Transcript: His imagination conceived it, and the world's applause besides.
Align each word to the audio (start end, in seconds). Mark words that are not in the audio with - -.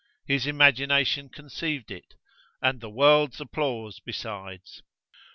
His 0.25 0.47
imagination 0.47 1.29
conceived 1.29 1.91
it, 1.91 2.15
and 2.59 2.81
the 2.81 2.89
world's 2.89 3.39
applause 3.39 3.99
besides. 3.99 4.81